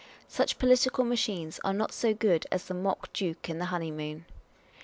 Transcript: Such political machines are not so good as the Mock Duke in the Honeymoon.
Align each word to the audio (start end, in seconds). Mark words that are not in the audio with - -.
Such 0.27 0.57
political 0.57 1.03
machines 1.05 1.59
are 1.63 1.73
not 1.75 1.91
so 1.91 2.11
good 2.11 2.47
as 2.51 2.65
the 2.65 2.73
Mock 2.73 3.13
Duke 3.13 3.47
in 3.51 3.59
the 3.59 3.65
Honeymoon. 3.65 4.25